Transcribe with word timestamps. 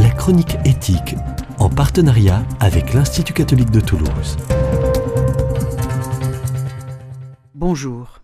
la 0.00 0.08
chronique 0.08 0.56
éthique, 0.64 1.14
en 1.58 1.68
partenariat 1.68 2.42
avec 2.58 2.94
l'Institut 2.94 3.34
catholique 3.34 3.70
de 3.70 3.80
Toulouse. 3.80 4.38
Bonjour. 7.54 8.22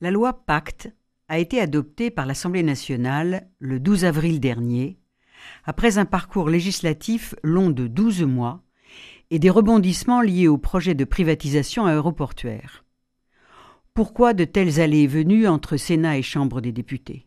La 0.00 0.12
loi 0.12 0.44
Pacte 0.46 0.92
a 1.26 1.40
été 1.40 1.60
adoptée 1.60 2.12
par 2.12 2.24
l'Assemblée 2.24 2.62
nationale 2.62 3.48
le 3.58 3.80
12 3.80 4.04
avril 4.04 4.38
dernier, 4.38 5.00
après 5.64 5.98
un 5.98 6.04
parcours 6.04 6.48
législatif 6.48 7.34
long 7.42 7.70
de 7.70 7.88
12 7.88 8.22
mois 8.22 8.62
et 9.30 9.40
des 9.40 9.50
rebondissements 9.50 10.22
liés 10.22 10.46
au 10.46 10.56
projet 10.56 10.94
de 10.94 11.04
privatisation 11.04 11.84
aéroportuaire. 11.84 12.84
Pourquoi 13.92 14.34
de 14.34 14.44
telles 14.44 14.80
allées 14.80 15.02
et 15.02 15.06
venues 15.08 15.48
entre 15.48 15.76
Sénat 15.76 16.18
et 16.18 16.22
Chambre 16.22 16.60
des 16.60 16.70
députés? 16.70 17.26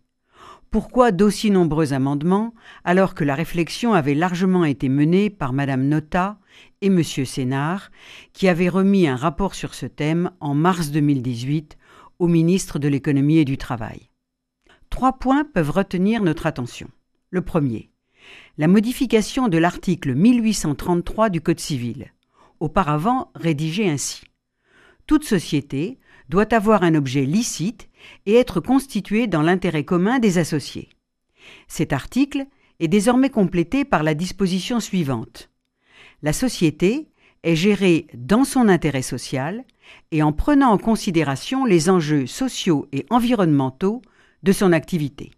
Pourquoi 0.75 1.13
d'aussi 1.13 1.51
nombreux 1.51 1.93
amendements 1.93 2.53
alors 2.83 3.16
que 3.16 3.23
la 3.23 3.33
réflexion 3.33 3.93
avait 3.93 4.13
largement 4.13 4.66
été 4.66 4.89
menée 4.89 5.29
par 5.29 5.53
Madame 5.53 5.88
Nota 5.88 6.38
et 6.81 6.89
Monsieur 6.89 7.23
Sénard, 7.23 7.91
qui 8.33 8.49
avaient 8.49 8.67
remis 8.67 9.07
un 9.07 9.16
rapport 9.16 9.55
sur 9.55 9.73
ce 9.73 9.85
thème 9.85 10.31
en 10.41 10.53
mars 10.53 10.91
2018 10.91 11.77
au 12.19 12.27
ministre 12.27 12.77
de 12.77 12.89
l'économie 12.89 13.38
et 13.38 13.45
du 13.45 13.57
travail? 13.57 14.09
Trois 14.89 15.13
points 15.13 15.45
peuvent 15.45 15.71
retenir 15.71 16.21
notre 16.21 16.45
attention. 16.45 16.89
Le 17.30 17.41
premier, 17.41 17.89
la 18.57 18.67
modification 18.67 19.47
de 19.47 19.57
l'article 19.57 20.13
1833 20.13 21.30
du 21.30 21.39
Code 21.39 21.61
civil, 21.61 22.11
auparavant 22.59 23.31
rédigé 23.33 23.89
ainsi. 23.89 24.23
Toute 25.07 25.23
société 25.23 25.99
doit 26.29 26.53
avoir 26.53 26.84
un 26.84 26.95
objet 26.95 27.25
licite 27.25 27.89
et 28.25 28.35
être 28.35 28.59
constitué 28.59 29.27
dans 29.27 29.41
l'intérêt 29.41 29.83
commun 29.83 30.20
des 30.20 30.38
associés. 30.38 30.89
Cet 31.67 31.93
article 31.93 32.45
est 32.79 32.88
désormais 32.88 33.29
complété 33.29 33.85
par 33.85 34.03
la 34.03 34.13
disposition 34.13 34.80
suivante. 34.80 35.50
La 36.22 36.33
société 36.33 37.08
est 37.44 37.55
gérée 37.55 38.08
dans 38.16 38.44
son 38.44 38.67
intérêt 38.67 39.03
social 39.03 39.63
et 40.11 40.23
en 40.23 40.33
prenant 40.33 40.72
en 40.72 40.77
considération 40.77 41.63
les 41.66 41.89
enjeux 41.89 42.25
sociaux 42.25 42.88
et 42.91 43.05
environnementaux 43.09 44.02
de 44.44 44.52
son 44.52 44.72
activité. 44.72 45.31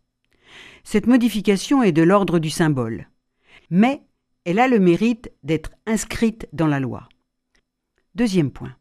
Cette 0.84 1.08
modification 1.08 1.84
est 1.84 1.92
de 1.92 2.02
l'ordre 2.02 2.40
du 2.40 2.50
symbole, 2.50 3.10
mais 3.70 4.02
elle 4.46 4.60
a 4.60 4.70
le 4.70 4.80
mérite 4.80 5.30
d'être 5.44 5.72
inscrite 5.86 6.48
dans 6.54 6.68
la 6.68 6.80
loi. 6.80 7.10
Deuxième 8.16 8.52
point. 8.52 8.74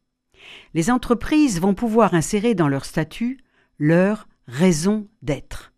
Les 0.74 0.90
entreprises 0.90 1.60
vont 1.60 1.74
pouvoir 1.74 2.14
insérer 2.14 2.54
dans 2.54 2.68
leur 2.68 2.84
statut 2.84 3.38
leur 3.78 4.28
raison 4.46 5.08
d'être. 5.22 5.72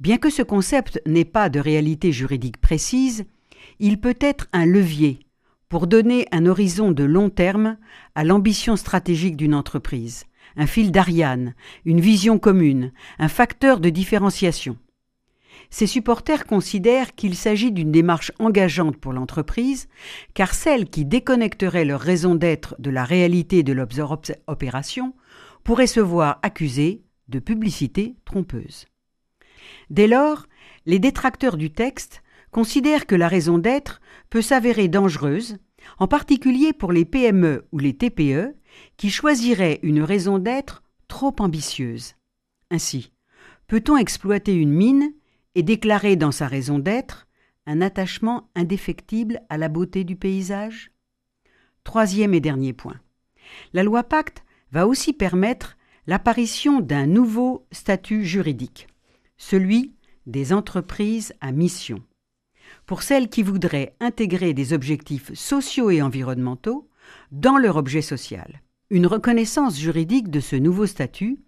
Bien 0.00 0.18
que 0.18 0.30
ce 0.30 0.42
concept 0.42 1.00
n'ait 1.06 1.24
pas 1.24 1.48
de 1.48 1.58
réalité 1.58 2.12
juridique 2.12 2.60
précise, 2.60 3.24
il 3.80 4.00
peut 4.00 4.16
être 4.20 4.46
un 4.52 4.66
levier 4.66 5.20
pour 5.68 5.86
donner 5.86 6.26
un 6.32 6.46
horizon 6.46 6.92
de 6.92 7.04
long 7.04 7.30
terme 7.30 7.76
à 8.14 8.24
l'ambition 8.24 8.76
stratégique 8.76 9.36
d'une 9.36 9.54
entreprise, 9.54 10.24
un 10.56 10.66
fil 10.66 10.92
d'Ariane, 10.92 11.54
une 11.84 12.00
vision 12.00 12.38
commune, 12.38 12.92
un 13.18 13.28
facteur 13.28 13.80
de 13.80 13.90
différenciation. 13.90 14.76
Ses 15.70 15.86
supporters 15.86 16.46
considèrent 16.46 17.14
qu'il 17.14 17.34
s'agit 17.34 17.72
d'une 17.72 17.92
démarche 17.92 18.32
engageante 18.38 18.96
pour 18.96 19.12
l'entreprise, 19.12 19.88
car 20.34 20.54
celles 20.54 20.88
qui 20.88 21.04
déconnecteraient 21.04 21.84
leur 21.84 22.00
raison 22.00 22.34
d'être 22.34 22.74
de 22.78 22.90
la 22.90 23.04
réalité 23.04 23.62
de 23.62 23.72
leurs 23.72 23.88
opérations 24.46 25.14
pourraient 25.64 25.86
se 25.86 26.00
voir 26.00 26.38
accusées 26.42 27.02
de 27.28 27.38
publicité 27.38 28.16
trompeuse. 28.24 28.86
Dès 29.90 30.06
lors, 30.06 30.46
les 30.86 30.98
détracteurs 30.98 31.56
du 31.56 31.70
texte 31.70 32.22
considèrent 32.50 33.06
que 33.06 33.14
la 33.14 33.28
raison 33.28 33.58
d'être 33.58 34.00
peut 34.30 34.42
s'avérer 34.42 34.88
dangereuse, 34.88 35.58
en 35.98 36.08
particulier 36.08 36.72
pour 36.72 36.92
les 36.92 37.04
PME 37.04 37.66
ou 37.72 37.78
les 37.78 37.94
TPE 37.94 38.54
qui 38.96 39.10
choisiraient 39.10 39.80
une 39.82 40.02
raison 40.02 40.38
d'être 40.38 40.82
trop 41.08 41.34
ambitieuse. 41.38 42.14
Ainsi, 42.70 43.12
peut-on 43.66 43.96
exploiter 43.96 44.54
une 44.54 44.72
mine 44.72 45.12
et 45.58 45.64
déclarer 45.64 46.14
dans 46.14 46.30
sa 46.30 46.46
raison 46.46 46.78
d'être 46.78 47.26
un 47.66 47.80
attachement 47.80 48.48
indéfectible 48.54 49.40
à 49.48 49.58
la 49.58 49.68
beauté 49.68 50.04
du 50.04 50.14
paysage 50.14 50.92
Troisième 51.82 52.32
et 52.32 52.38
dernier 52.38 52.72
point. 52.72 53.00
La 53.72 53.82
loi 53.82 54.04
Pacte 54.04 54.44
va 54.70 54.86
aussi 54.86 55.12
permettre 55.12 55.76
l'apparition 56.06 56.78
d'un 56.78 57.06
nouveau 57.06 57.66
statut 57.72 58.24
juridique, 58.24 58.86
celui 59.36 59.96
des 60.26 60.52
entreprises 60.52 61.34
à 61.40 61.50
mission. 61.50 62.04
Pour 62.86 63.02
celles 63.02 63.28
qui 63.28 63.42
voudraient 63.42 63.96
intégrer 63.98 64.54
des 64.54 64.72
objectifs 64.72 65.34
sociaux 65.34 65.90
et 65.90 66.02
environnementaux 66.02 66.88
dans 67.32 67.58
leur 67.58 67.74
objet 67.74 68.02
social. 68.02 68.62
Une 68.90 69.08
reconnaissance 69.08 69.76
juridique 69.76 70.30
de 70.30 70.38
ce 70.38 70.54
nouveau 70.54 70.86
statut 70.86 71.40